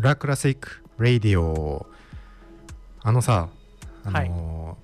[0.00, 1.86] ラクラシック・ラディオ
[3.02, 3.50] あのさ
[4.02, 4.78] あの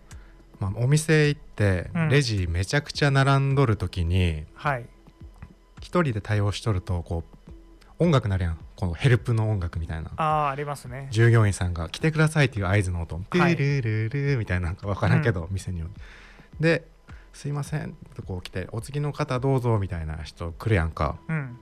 [0.61, 2.08] ーまあ、お店行ってうん。
[2.11, 4.86] レジめちゃくちゃ並んどる時にはい。
[5.80, 7.50] 一人で対応しとるとこう
[7.98, 8.58] 音楽なるやん。
[8.76, 10.11] このヘルプの音楽みたいな。
[10.18, 11.08] ああありますね。
[11.11, 13.57] 従業員さんが来てくださいっていう合図の音「はい。
[13.57, 16.00] ルルルル」みたいななんか分からんけど、店によって
[16.61, 16.86] で
[17.32, 17.96] すいません。
[18.14, 21.17] とこう来てお次の方どうぞみたいな人来るやんか。
[21.29, 21.58] うん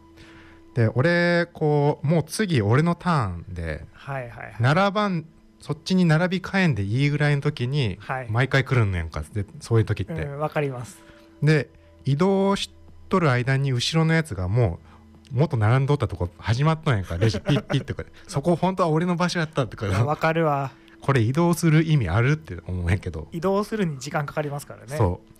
[0.74, 4.55] で俺こうもう次俺のターンではいはいはい。
[4.60, 5.24] 並ばん
[5.60, 8.27] そっちに並び替えんでいいぐらいの時にはい。
[8.28, 9.23] 毎回来るんのやんか。
[9.32, 10.98] でそういう時って、うんわかります。
[11.42, 11.70] で
[12.05, 12.70] 移動し
[13.09, 14.79] とる間に後ろのやつがも
[15.32, 17.16] うもっと並んどったとこ始まっとんやんか。
[17.16, 19.87] レジピッピッとか そこ本当は俺の場所やったとか。
[19.87, 20.73] わかるわ。
[21.01, 24.96] これ移動する意味あるって思うんやけど、移動するに時間かかりますからね。
[24.96, 25.34] そう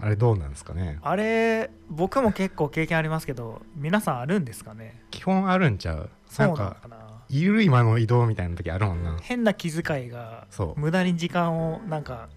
[0.00, 0.98] あれどうなんですかね？
[1.02, 5.00] あれ僕も結構経験ありますけど皆さんあるんですかね？
[5.10, 6.10] 基本あるんちゃう？
[6.28, 6.68] そうなかな？
[6.68, 6.96] んのかな
[7.28, 9.18] いる今の移動みたいな時あるもんな。
[9.20, 10.80] 変な気遣いがそう。
[10.80, 12.28] 無駄に時間をなんか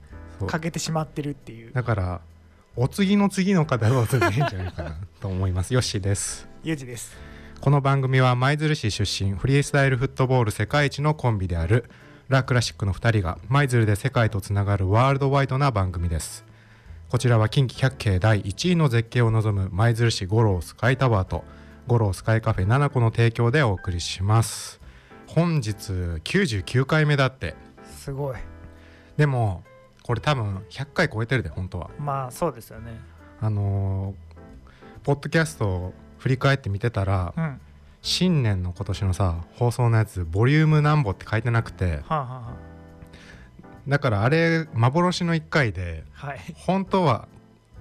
[0.47, 1.71] かけてしまってるっていう。
[1.71, 2.21] だから
[2.75, 5.71] お次の次の方どうするでいいんじゃないかなと思います。
[5.75, 6.47] よしです。
[6.63, 7.15] ゆうじです。
[7.61, 11.85] この番組は舞鶴市出身フリースタイルフットボール世界一のコンビである
[12.27, 16.43] ラ・クラシックの2人が舞鶴で世界とつながるワールドワイドな番組です
[17.11, 21.43] こちらは近畿百景第1位の絶景を望む舞鶴市五郎スカイタワーと
[21.85, 24.79] 五郎スカイカフェ7個の提供でお送りします。
[25.27, 25.91] 本日
[26.23, 27.55] 99回目だって。
[27.83, 28.37] すごい。
[29.17, 29.61] でも
[30.03, 31.89] これ多分100回超えてるで本当は。
[31.99, 32.97] まあそうですよね。
[33.41, 37.43] あのーポッドキャストを振り返って見てたらうん。
[37.43, 37.57] は
[38.01, 42.70] 新年の今年のさ放送のやつボリューム何本って書いてなくてあ、はあは
[43.87, 46.39] だからあれ幻の1回であ、はい。
[46.55, 47.27] 本当は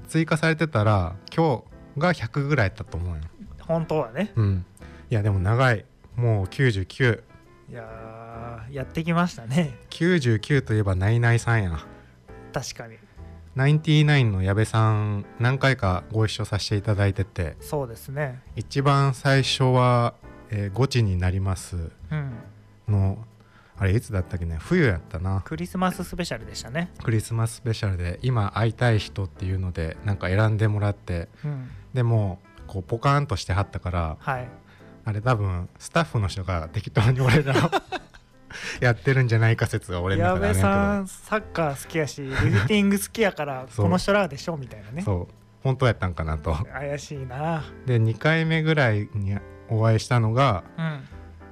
[0.08, 1.62] 追加されてたら今
[1.96, 3.22] 日が100ぐらいだったと思うよ。
[3.60, 4.32] 本当はね。
[4.34, 4.64] うん。
[5.10, 5.84] いやでも長い。
[6.16, 7.22] もう9999
[7.70, 9.78] いやーやってきましたね。
[9.90, 11.78] といえばナイナイさんや。
[12.52, 12.96] 確かに。
[13.54, 17.56] ナインティナインの矢部さん何回かご一緒させていただいてて。
[17.60, 18.42] そうですね。
[18.56, 20.14] 一番最初は、
[20.50, 21.76] えー、ゴチになります
[22.10, 22.32] うん。
[22.88, 23.18] の
[23.80, 24.58] あれいつだったっけね？
[24.60, 25.40] 冬やったな。
[25.44, 26.92] クリスマススペシャルでしたね。
[27.02, 31.68] クリスマススペシャルで今会いたい人っていうのでなんか選んでもらってうん。
[31.94, 34.48] でもこうポカーンとしてはったからはい。
[35.06, 37.70] あれ多分スタッフの人が適当に俺らを
[38.80, 45.02] やってるんじゃないか説が俺の矢部中であるんやさんサッカー好きやしリフティング好きやからこの人らでしょみたいなね。
[45.02, 45.34] そう。
[45.62, 46.54] 本当やったんかなと。
[46.72, 47.64] 怪しいな。
[47.86, 51.00] で2回目ぐらいにお会いしたのがうん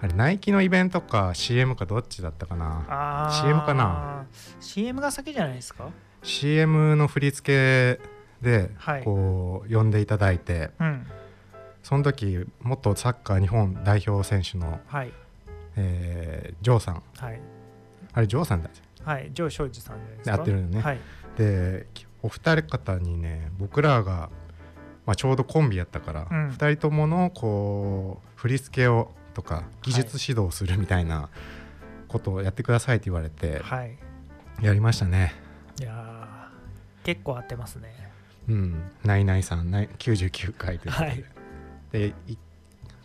[0.00, 2.84] あれナイキのイベントか CM かどっちだったかな。
[2.88, 3.42] あー。
[3.42, 4.26] CM かな。
[4.60, 5.90] CM が先じゃないですか
[6.22, 8.00] ？CM の振り付け
[8.40, 9.04] ではい。
[9.04, 11.06] こう呼んでいただいて、うん。
[11.82, 15.12] その時元サッカー日本代表選手の、はい。
[15.76, 17.02] えージョーさん。
[17.16, 17.40] はい。
[18.12, 18.70] あれジョーさんだ
[19.04, 20.80] はいジョー庄司さんでやってるよね。
[20.80, 20.98] はい。
[21.36, 21.86] で
[22.22, 24.30] お二人方にね僕らが、
[25.06, 26.48] まあ、ちょうどコンビやったから、うん。
[26.50, 31.28] 二人とものこう振り付けをとか技術指導するみたいな
[32.08, 33.96] ことをやってくださいって言われてはい。
[34.60, 35.32] やりましたね。
[35.80, 38.10] いやー結構合ってますね。
[38.48, 38.82] うん。
[39.04, 41.24] ナイナイさんナイ99回ということで,、はい。
[41.92, 42.36] でい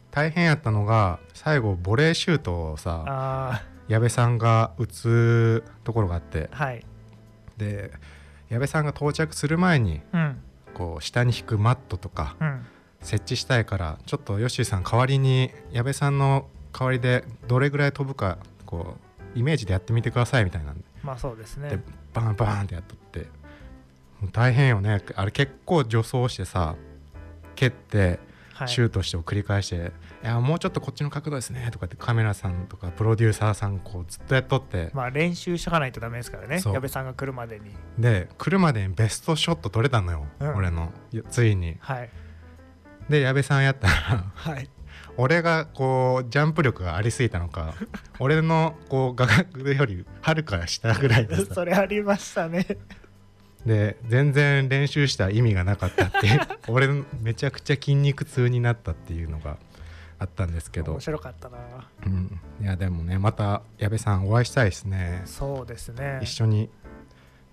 [0.10, 6.50] 大変やったのが最後ボレーシュートをさあ矢部さんが打つところがあって。
[6.52, 6.84] ーはい。
[7.58, 7.92] で
[8.50, 10.42] 矢部さんが到着する前にうん。
[10.74, 12.66] こう下に引くマットとかうん
[13.04, 18.98] 設置したいからちょっとヨッシーさん代わりに矢部さんの代わりでどれぐらい飛ぶかこ
[19.36, 20.84] うイメージでやってみてくださいみたいなんで。
[21.04, 21.70] まあそうですね。
[21.70, 21.80] で
[22.14, 23.28] バーンバーンってやっとって
[24.32, 25.02] 大変よね。
[25.16, 26.76] あれ結構助走してさ
[27.56, 28.20] 蹴って
[28.54, 28.68] はい。
[28.68, 29.92] シュートしてを繰り返して
[30.24, 34.92] 「い、やもうちょっとこっちの角度ですね」とかってカメラさんとかプロデューサーさんこうずっとやっとって。
[34.94, 37.76] まあ練習しとかないとダメですからね矢部さんが来るまでに。
[37.98, 40.56] で来るまでにベストショット撮れたのよ、うん。
[40.56, 40.94] 俺の
[41.32, 41.78] ついに。
[41.80, 42.10] はい
[43.10, 43.94] で矢部さんやったら
[44.34, 44.70] はい。
[45.18, 47.76] 俺がこうジャンプ力がありすぎたのか
[48.20, 52.66] 俺のこう画角よりはるか下ぐらいでさ それありましたね。
[53.66, 56.88] で全然練習した意味がなかったっていう 俺
[57.22, 59.58] めちゃくちゃ筋肉痛になったっていうのが
[60.20, 60.94] あったんですけど。
[60.94, 61.58] 面、白かったな。
[62.06, 65.22] うん、いやでもねまた矢部さんお会いしたいですね。
[65.26, 66.20] そうですね。
[66.22, 66.70] 一緒に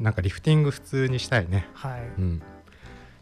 [0.01, 1.69] なんかリフティング普通にしたいね。
[1.75, 2.01] はい。
[2.19, 2.43] うん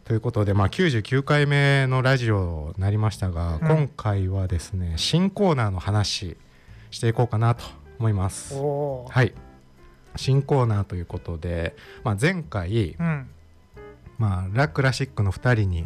[0.09, 6.35] ということで、まあ、99回目のラジオになりましたが、うん今回はですね新コーナーの話
[6.89, 7.63] していこうかなと
[7.99, 8.55] 思います。
[8.55, 9.35] はい。
[10.15, 13.29] 新コーナーということで、まあ、前回、うん。
[14.17, 15.85] まあ、ラ・クラシックの2人に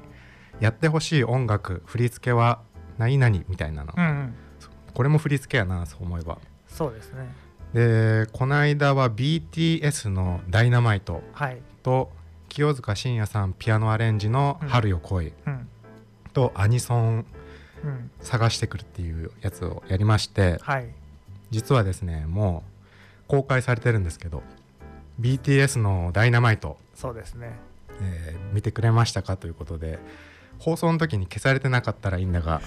[0.61, 2.61] やってほしい音楽振り付けは
[2.97, 4.33] 何々みたいなの、うんうん。
[4.93, 6.37] これも振り付けやなそう思えば。
[6.69, 7.27] そうですね。
[7.73, 11.61] でこの間は BTS の「ダイナマイトはい。
[11.83, 12.09] と
[12.53, 15.33] 清塚信也さんピアノアレンジの「春よ来い。
[15.47, 15.67] うん」
[16.33, 17.25] とアニソン
[17.83, 18.11] うん。
[18.21, 20.87] 探してくるっていうやつをやりましてはい。
[21.49, 22.63] 実はですねも
[23.25, 24.43] う公開されてるんですけど
[25.19, 27.53] BTS の「ダイナマイトそうですね。
[28.01, 29.97] えー見てくれましたかということで
[30.59, 32.61] 放送の時に消されてなかったらいいんだが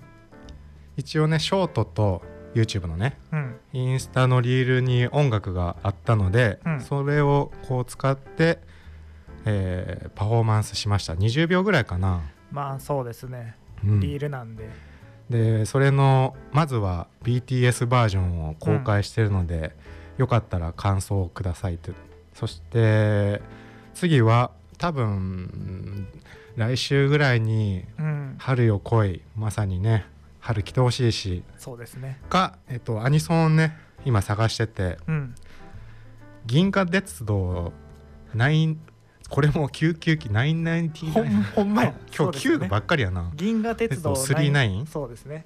[0.98, 2.20] 一応ねショートと
[2.54, 3.56] YouTube のねうん。
[3.72, 6.80] インスタのリールに音楽があったので、うん。
[6.82, 8.60] それをこう使って、
[9.44, 11.14] えーパフォーマンスしました。
[11.14, 13.56] 20秒ぐらいかな、まあそうですね。
[13.84, 14.00] うん。
[14.00, 14.68] リールなんで。
[15.30, 19.74] でそれのまずは BTS バージョンを公開してるので、
[20.18, 21.92] よかったら感想をくださいって
[22.34, 23.40] そして
[23.94, 26.06] 次は多分
[26.56, 30.04] 来週ぐらいにうん「春よ来い」まさにね
[30.40, 31.44] 春来てほしいし。
[31.56, 32.20] そうですね。
[32.28, 34.98] か、えっと、アニソンをね今探してて。
[35.06, 35.34] うん
[36.44, 37.72] 「銀河鉄道
[38.34, 38.76] 9」
[39.32, 40.28] これも999
[41.10, 41.94] ほん999 ほんまや。
[42.06, 42.68] 今日9そうですよね。
[42.68, 45.44] ばっかりやな銀河鉄道鉄道39そうですね。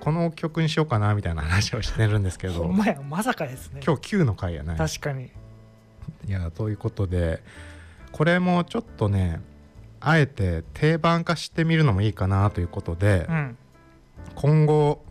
[0.00, 2.54] この曲にしようかなみたいな話をしてるんですけど。
[2.54, 2.98] ほんまや。
[3.06, 3.82] まさかですね。
[3.84, 5.30] 今日9の回やね確かに。
[6.26, 7.42] いやということで
[8.10, 9.42] これもちょっとね
[10.00, 13.58] あえて定番化してみるのもいいかなということで、うん。
[14.34, 15.04] 今後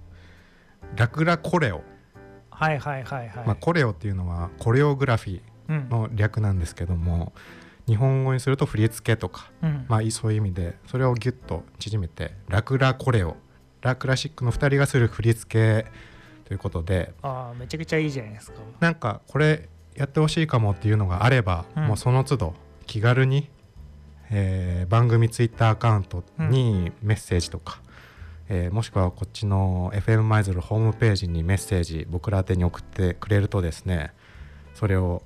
[0.96, 1.84] ラクラコレオ、
[2.50, 5.78] はいはいはいはい、まあ、コレオっていうのはコレオグラフィうん。
[5.78, 7.34] ーの略なんですけども
[7.88, 9.86] 日本語にすると振り付けとか、うん。
[9.90, 13.36] まあ、そういう意味でそれをギュッと縮めてラクラコレオ
[13.82, 15.92] ラクラシックの2人がする振り付け
[16.46, 18.60] ということでああめちゃくちゃいいじゃないですか。
[18.80, 21.88] なんかこれやってほしいかもっていうのがあれば、うん。
[21.88, 22.54] もうその都度
[22.86, 23.50] 気軽に、
[24.32, 27.82] えー番組ツイッターアカウントにメッセージとか、
[28.50, 34.14] えーもしくはこっちの FM マイズルホームページにメッセージ僕ら宛てに送ってくれるとですね
[34.74, 35.24] それを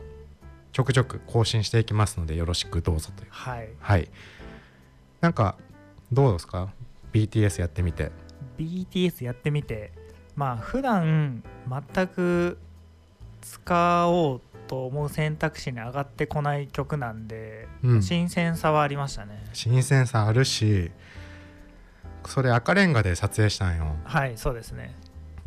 [0.78, 3.30] ちょくちょく更新していきますのでよろしくどうぞという。
[3.32, 3.70] はい。
[3.80, 4.08] はい。
[5.22, 5.58] なんか
[6.12, 6.72] どうですか
[7.12, 8.12] ？BTS やってみて。
[8.60, 9.92] BTS やってみて。
[10.36, 12.60] まあ普段全く
[13.42, 18.04] 使おうと思う選択肢に上がってこない曲なんで、うん。
[18.04, 19.44] 新鮮さはありましたね。
[19.54, 20.92] 新鮮さあるし
[22.24, 23.96] それ赤レンガで撮影したんよ。
[24.04, 24.94] はいそうですね。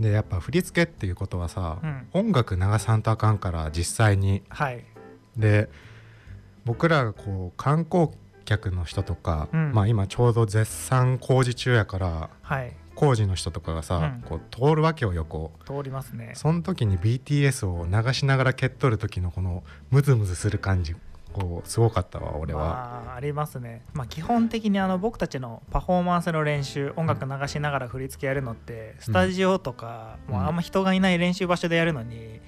[0.00, 2.08] でやっぱ振り付けっていうことはさ、うん。
[2.14, 4.82] 音楽流さんとあかんから実際にはい
[5.36, 5.68] で
[6.64, 8.10] 僕らがこう観光
[8.44, 9.72] 客の人とか、うん。
[9.72, 12.72] まあ今ちょうど絶賛工事中やからはい。
[12.96, 14.22] 工事の人とかがさ、うん。
[14.22, 15.52] こう通るわけよ横。
[15.64, 16.32] 通りますね。
[16.34, 20.94] その時に BTS を流しながら蹴っとる時のこのムズムズする感じ
[21.32, 22.60] こうすごかったわ俺は、
[23.04, 30.34] まあ、ありますね、まあ、基本的にあの僕たちのパフォーマンスの練習音楽流しながら振り付けやるのってスタジオとか、うん。
[30.34, 32.40] もうあんま人がいない練習場所でやるのに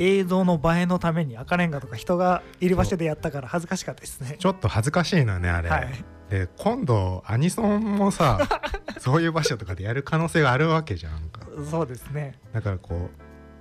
[0.00, 4.36] 映像の映えのために赤レンガとか人がいる場所でやったから恥ずかしかったですね。
[4.38, 6.04] ちょっと恥ずかしいのよねあれ、はい。
[6.30, 8.38] で今度アニソンもさ
[8.98, 11.42] そういう場所とかでやる可能性があるわけじゃんか。
[11.70, 12.38] そうですね。
[12.52, 13.10] だからこ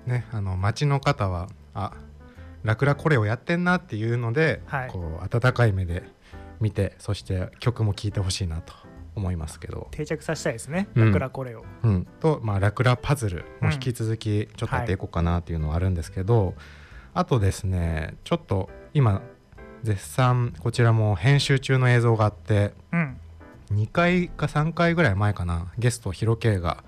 [0.08, 1.92] うねあの街の方はあ
[2.64, 4.90] ラクラこれをやってんなっていうので、はい。
[4.90, 6.04] こう温かい目で
[6.62, 8.74] 見てそして曲も聴いてほしいなと
[9.16, 10.88] 思いますけど、定着させたいですね。
[10.96, 11.06] うん。
[11.08, 16.56] ラクラこれを、うん、と、まあ、ラクラパズルも引き続きちょっとやっていこうかなっていうのはあるんですけど、
[17.14, 19.22] あとですねちょっと今
[19.84, 23.18] 絶賛こちらも編集中の映像があってうん。
[23.74, 26.84] 2回か3回ぐらい前かなゲストヒロケイが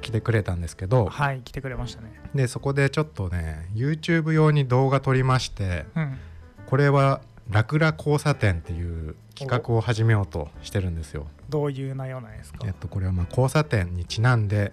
[0.00, 2.12] 来てくれたんですけどはい来てくれましたね。
[2.34, 6.18] でそこでちょっとね YouTube 用に動画撮りましてうん。
[6.66, 7.20] これは
[7.50, 11.26] 「ラクラ交差点」っていう企画を始めようとしてるんですよ。
[11.48, 12.58] どういう内容なんですか？
[12.66, 14.72] えっと、これはまあ交差点にちなんで、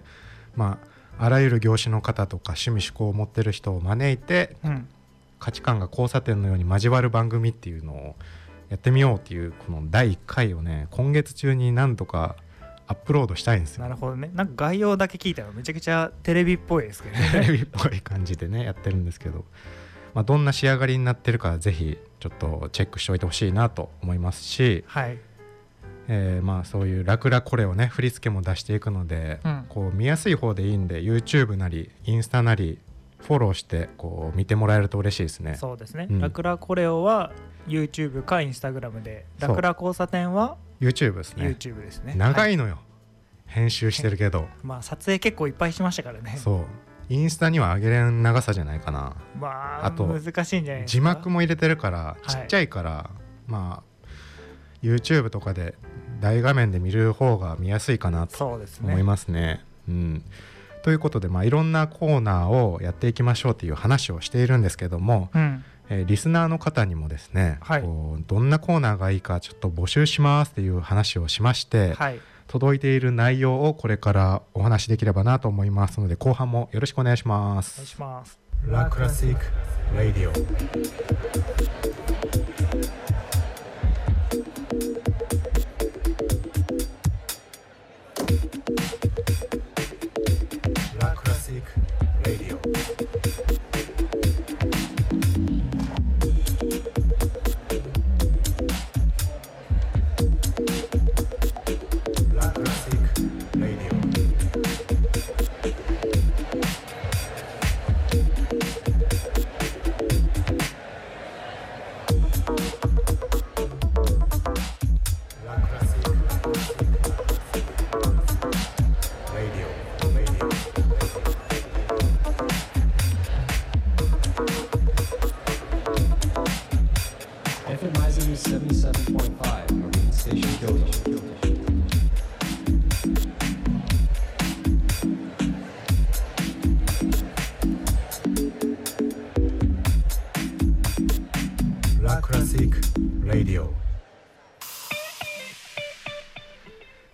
[0.56, 0.78] ま
[1.18, 4.88] あ、あらゆる業種の方とか趣味嗜好を持ってる人を招いてうん。
[5.38, 8.16] 価値観が交差点のように交わる番組っていうのを
[8.68, 12.36] やってみようっていうこの第1回をね今月中に何とか
[12.86, 13.82] アップロードしたいんですよ。
[13.82, 13.88] な。
[13.88, 14.30] るほどね。
[14.34, 19.44] なんか概要だけ聞いたらめちゃくちゃテレビっぽいですけど テねレビっぽい感じでねやってるんですけど、
[20.14, 25.18] まあ、どんな仕上がりになってるかぜひちょっとチェックしておいてほしいなと思いますし、はい。
[26.08, 29.66] えーまあそういうラクラこれをね振り付けも出していくので、うん。
[29.68, 32.78] こう見やすい方でいいんで YouTube なりインスタなり
[33.20, 35.54] フォローしてこう見てもらえると嬉しいですね。
[35.54, 36.20] そうですね、うん。
[36.20, 37.32] ラクラコレオは
[37.66, 41.46] YouTube か Instagram でラクラ交差点は YouTube ですね。
[41.46, 42.14] YouTube ですね。
[42.16, 42.78] 長はいのよ、
[43.46, 46.34] 編集してるけど、まあ撮影結構いっぱいしましたからね。
[46.36, 46.64] そう
[47.12, 49.16] インスタには上げれん長さじゃないかな。
[49.38, 49.48] ま
[49.82, 51.04] ああと難しいんじゃない字か？
[51.04, 52.26] 幕も入れてるからい。
[52.28, 53.10] ちっちゃいから、
[53.46, 54.06] まあ
[54.82, 55.74] YouTube とかで
[56.20, 58.88] 大画面で見る方が見やすいかなとそうですね。
[58.88, 59.64] 思いますね。
[59.88, 60.24] うん、
[60.82, 65.64] ということで、まあ、いろんなコーナーをやっていきましょうという話をしているんですけども、うん。
[65.90, 67.82] えーリスナーの方にもですね、はい。
[67.82, 77.98] こうどんなコーナーがいいかちょっと募集しますっていう話をしまして、はい届いている内容をこれからお話しできればなと思いますので後半もよろしくお願いしまお願いすし。
[77.98, 79.44] ますラクラシック・
[79.96, 81.81] ラディオ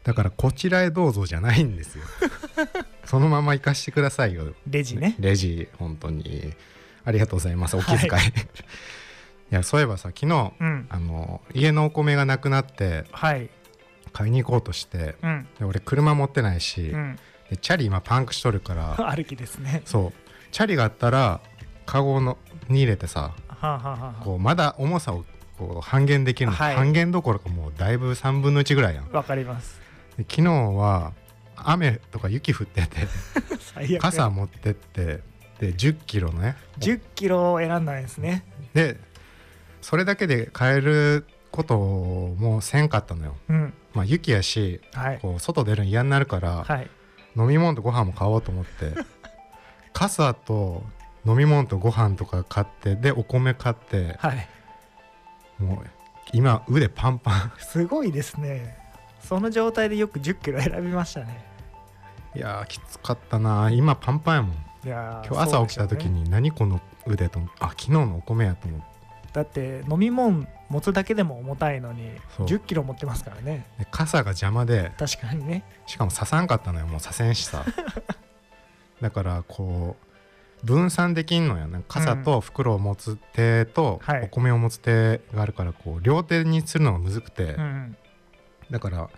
[0.08, 2.04] だからこちらへどうぞじゃないんですよ。
[3.04, 4.54] そのまま行かしてくださいよ。
[4.66, 6.54] レジねレジ本当に
[7.04, 7.76] ありがとうございます。
[7.76, 8.32] お気遣い。、はい
[9.50, 10.87] やそういえばさ昨日、うん。
[10.88, 13.49] あの家のお米がなくなってはい。
[14.12, 15.47] 買いに行こうとしてうん。
[15.59, 17.19] で俺車持ってないし、うん。
[17.50, 19.83] でチャリ今パンクしとるから歩きですね。
[19.85, 20.12] そう。
[20.52, 21.40] チャリがあったら
[21.87, 22.38] カゴの
[22.69, 25.25] に入れてさはあ、はこうまだ重さを
[25.59, 26.76] こう半減できるの、はい。
[26.76, 29.11] 半減どころかもうだいぶ3分の1ぐらいやん。
[29.11, 29.81] わかります。
[30.19, 31.12] 昨日は
[31.57, 33.07] 雨とか雪降ってて
[33.99, 35.21] 傘持ってって
[35.59, 36.57] で1 0キロのね。
[36.78, 38.45] 10キロを選んだんですね。
[38.75, 38.97] で
[39.80, 43.37] それだけで買えることをもうせんかったのよ。
[43.49, 43.75] うん。
[43.94, 45.18] まあ雪やしはい。
[45.20, 46.90] こう外出るの嫌になるから、はい。
[47.37, 48.94] 飲み物とご飯も買おうと思って
[49.92, 50.82] 傘と
[51.25, 54.49] 飲み物とご飯とか買ってでお米買ってはい。
[55.58, 55.87] もう
[56.32, 57.52] 今腕パンパン。
[57.58, 58.76] すごいですね。
[59.20, 61.44] その状態でよく10キロ選びましたね。
[62.35, 63.70] いやーきつかったな。
[63.70, 64.52] 今パンパンやもん。
[64.85, 68.87] いやー今日朝起きた時に何この腕とあ昨日のお米やと思って
[69.32, 72.47] だって飲み物持つだけでも重たいのにそう。
[72.47, 73.66] 10キロ持ってますからね。
[73.78, 74.92] で傘が邪魔で。
[74.99, 75.64] 確かにね。
[75.87, 77.64] しかも刺さんかったのよもう刺せんしさ。
[79.00, 79.97] だからこ
[80.62, 81.68] う分散できんのよ。
[81.68, 84.23] なんか傘と袋を持つ手とはい。
[84.25, 87.97] お米を持つ手があるからこう両手にするのがむずくて、うん。
[88.70, 89.08] だから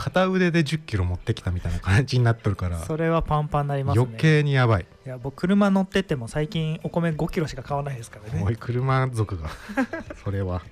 [0.00, 4.02] 片腕で1 0キロ持ってきたみたいな感じになっとるからそれはパンパンになりますね。
[4.02, 8.42] 余計にやばい、いや僕車乗ってても最近お米5キロしか買わないですからね。
[8.42, 9.50] おい車族が。
[10.24, 10.62] それは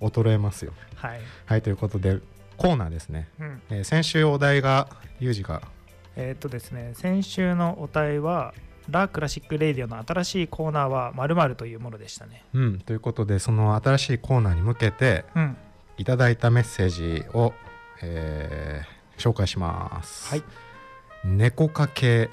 [0.00, 0.72] 衰えますよ。
[0.96, 2.18] はい、はいということで
[2.56, 4.88] コーナーですね、うん、えー先週お題が
[5.20, 5.62] ユージが。
[6.16, 8.52] えーっとですね先週のお題は
[8.88, 12.44] ラ・クラシック・レディオの新しいコーナーは〇〇というものでしたね。
[12.52, 15.56] うんということでその新しいコーナーに向けてうん。
[16.00, 17.52] いただいたメッセージを、
[18.02, 20.30] えー紹介します。
[20.30, 20.42] はい
[21.24, 22.30] 猫化系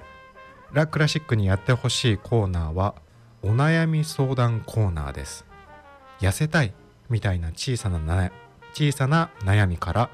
[0.71, 2.95] ラクラシックにやってほしいコーナーは
[3.41, 5.45] お悩み相談コーナーです。
[6.21, 6.73] 痩せたい
[7.09, 8.31] みたいな小さなな
[8.73, 10.09] 小さな悩みから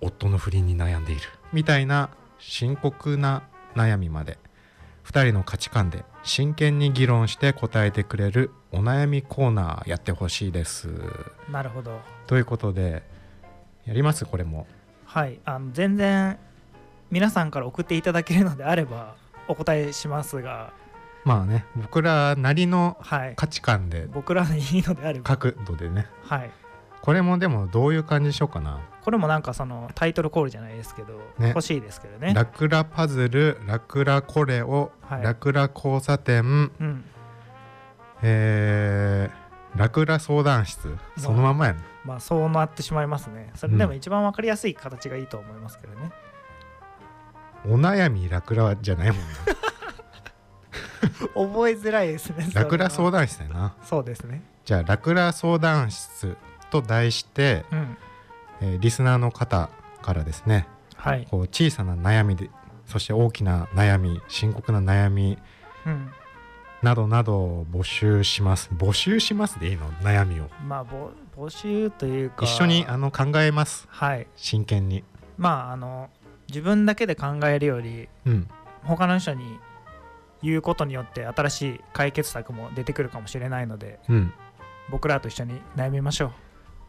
[0.00, 1.22] 夫の不倫に悩んでいる
[1.52, 3.42] みたいな深刻な
[3.76, 4.38] 悩みまで
[5.04, 10.88] 2人の価値観で真剣に議論して答えてくれるお悩みコーナーやってほしいです。
[11.50, 13.02] なるほどということで
[13.90, 14.24] やります？
[14.24, 14.68] これも。
[15.04, 15.40] はい。
[15.44, 16.38] あの全然
[17.10, 19.16] 皆さんから送っていただけるのであれば
[19.48, 20.72] お答えしますが。
[21.24, 23.34] まあね僕らなりのはい。
[23.34, 25.24] 価値観で僕らでいいのであれば。
[25.36, 26.06] 角度でね。
[26.22, 26.50] はい。
[27.02, 28.78] これもでもどういう感じにしようかな。
[29.02, 31.48] これもなんかそのタイトルコールじゃないですけど、ね。
[31.48, 32.32] 欲しいですけどね。
[32.32, 35.22] ラクラパズルラクラコレオ、はい。
[35.24, 36.44] ラクラ交差点う
[36.84, 37.04] ん。
[38.22, 40.96] えー、ラクラ相談室。
[41.16, 43.50] そのままやねまあそうなってしまいますね。
[43.54, 46.12] それでも一番わかりやすい形がいいと思いますけどね、
[47.66, 49.24] お悩みラクラじゃないもんね
[51.34, 53.74] 覚えづらいですねラクラ相談談室やな。
[53.84, 54.42] そうですね。
[54.64, 56.36] じゃあラクラ相談室
[56.70, 57.96] と題して、うん。
[58.60, 59.70] えーリスナーの方
[60.02, 60.66] からですね。
[60.96, 62.50] はい、こう小さな悩みで
[62.86, 65.38] そして大きな悩み深刻な悩み
[65.86, 66.10] うん、
[66.82, 68.70] などなどを募集します。
[68.72, 69.90] 募集しますでいいの？
[69.94, 70.48] 悩みを。
[70.66, 73.86] まあぼ募集というか一緒にあの考えます。
[73.90, 74.26] はい。
[74.36, 75.04] 真剣に。
[75.36, 76.08] まああの
[76.48, 78.48] 自分だけで考えるよりうん。
[78.82, 79.58] 他の人に
[80.42, 84.32] 言うことによって新しい解決策も出てくるかもしれないのでうん。
[84.90, 86.32] 僕らと一緒に悩みましょう。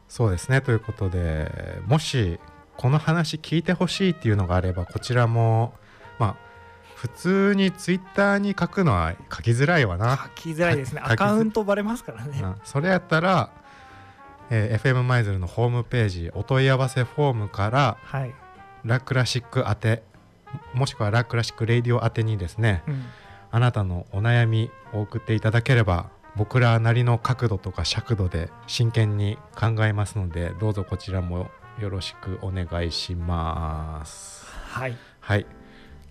[0.08, 0.62] そうですね。
[0.62, 1.52] ということで
[1.86, 2.40] もし
[2.78, 5.74] この話聞いてほしいっていうのがあればこちらも
[6.18, 6.51] まあ
[7.02, 11.02] 普通にツイッターに書くのは書きづらいわな、書きづらいですね。
[11.04, 12.40] アカウントバレますからね。
[12.40, 12.56] うん。
[12.64, 13.50] それやったら、
[14.52, 18.36] えー FM 舞鶴のホームページお問い合わせフォームからはい、
[18.86, 20.04] ラクラシック宛て
[20.76, 23.04] もしくはラクラシックレイディオ宛てにですねうん、
[23.50, 34.46] あなたのお悩みを送っていただければ僕らなりの角度とか尺度で真剣に考えますのでどうぞこちらもよろしくお願いします。
[34.46, 34.96] はい。
[35.20, 35.61] はい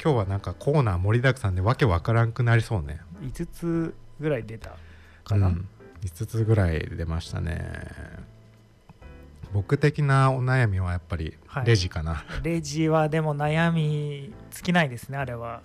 [0.03, 3.01] 今日はなんかコーナー盛りだくさんでわけわからんくなりそうね。
[3.23, 4.71] 5つぐらい出た
[5.25, 5.69] かな、うん、
[6.03, 7.61] 5つぐらい出ましたね。
[9.53, 11.67] 僕的なお悩みはやっぱりはい。
[11.67, 15.61] レジかな、レジはでも悩み尽きないですねあれは。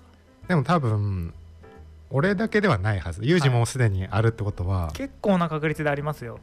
[0.50, 1.34] でも多分
[2.10, 3.24] 俺だけではないはず。
[3.24, 6.40] ユージもすでにあるってことは、結構な確率でありますよ、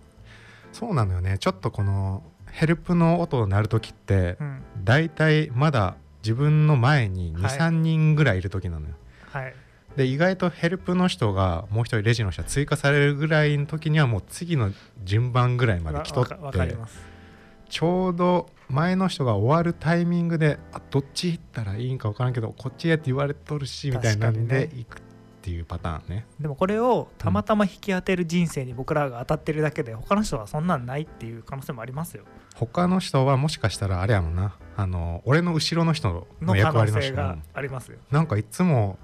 [0.73, 1.37] そうなのよね。
[1.39, 4.63] ちょっとこのヘルプの音鳴る時ってうん。
[4.83, 7.43] だいたいまだ自分の前にはい。
[7.43, 8.95] 23人ぐらいいる時なのよ、
[9.31, 9.55] はい、
[9.97, 14.73] で意外とヘルプの人がもう一人レジの人が追加されるぐらいの時にはもう次の
[15.05, 17.12] 順番ぐらいまで来とってます。
[17.69, 25.00] ちょうど前の人が終わるタイミングであどっち行ったらいいんか分からんけどこっちへって言われとるしみたいなんで行く
[25.43, 26.25] っていうパターンね。
[26.39, 32.23] でもこれをたまたま引き当てる人生に僕らが当たってるだけで他の人はそんなんないっていう可能性もありますよ。
[32.55, 34.57] 他の人はもしかしたらあれやもんな。
[34.77, 37.09] あの俺の後ろの人の役割の人。
[37.09, 37.99] 性がありますよ。
[38.13, 38.99] なんかいつも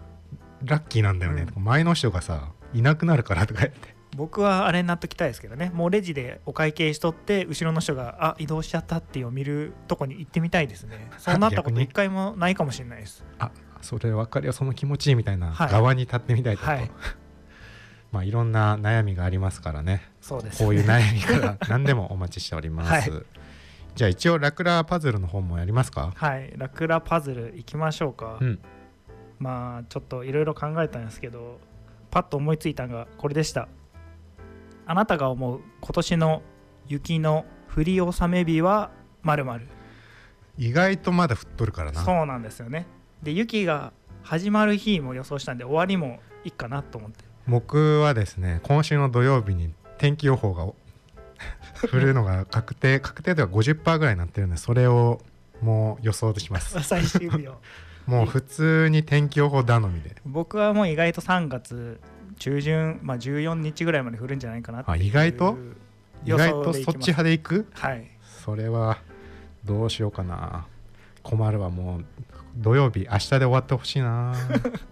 [0.64, 3.99] ラッキーなんだよね、う前の人がさいなくなるからとか言って。
[4.16, 5.71] 僕はあれに納得きたいですけどね。
[5.75, 11.11] もうレジでお会計しとって後ろの人があ移動しちゃったっていうのを見るとこに行ってみたいですね。
[11.18, 13.24] そうなったこと一回もないかもしれないです
[13.88, 15.72] それ分かるよその気持ちいいみたいなはい。
[15.72, 16.90] 側に立ってみたいと、はい。
[18.12, 20.03] まあいろんな悩みがありますからね。
[20.20, 23.22] そうですこういう悩みから 何でもお待ちしております、はい。
[23.94, 26.12] じゃあ一応ラクラパズルの方もやりますか？
[26.14, 26.53] はい。
[26.57, 28.59] ラクラパズルいきましょうか、うん。
[29.38, 31.59] まあちょっといろいろ考えたんですけど
[32.11, 33.68] パッと思いついたのがこれでした。
[34.87, 36.42] あなたが思う今年の
[36.87, 38.90] 雪の降り納め日は
[39.22, 39.46] まる
[40.57, 42.03] 意外とまだ降っとるからな。
[42.03, 42.87] そうなんですよね
[43.22, 47.24] で雪が始まる日も予想したんで終わりもいいかなと思って。
[47.46, 50.64] 僕はですね今週の土曜日に天気予報が
[51.90, 55.20] 降るのが確定確定では50%ぐらいになってるんでそれを
[55.62, 56.78] もう予想します。
[56.85, 57.61] 最終日を。
[58.07, 60.16] もう普通に天気予報頼みで。
[60.24, 62.00] 僕はもう意外と3月
[62.38, 65.59] 中旬、まあ、14日ぐらいまで降るんじゃないかな意外と？
[66.24, 67.66] 意外とそっち派で行く？
[67.74, 68.07] はい。
[68.44, 68.98] それは
[69.64, 70.66] どうしようかな
[71.28, 72.04] 困るわもう
[72.56, 74.34] 土曜日明日で終わってほしいな。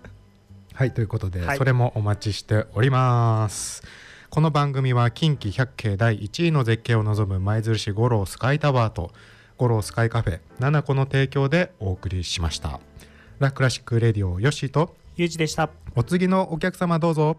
[0.74, 1.56] はいということで、はい。
[1.56, 3.82] それもお待ちしております。
[4.28, 9.12] この番組は近畿百景第1位の絶景を望む舞鶴市五郎スカイタワーと
[9.56, 12.80] 五郎スカイカフェ七子の提供でお送りしました。
[13.38, 15.70] ラクラシックレディオヨッシーとゆうじでした。
[15.94, 17.38] お次のお客様どうぞ